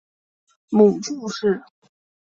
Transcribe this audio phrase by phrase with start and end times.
[0.71, 1.61] 母祝氏。